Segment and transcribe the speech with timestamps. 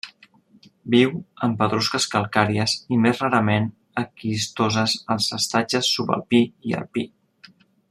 [0.93, 1.11] Viu
[1.47, 3.67] en pedrusques calcàries i més rarament
[4.05, 7.07] esquistoses als estatges subalpí i alpí.